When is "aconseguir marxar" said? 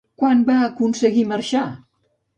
0.69-1.67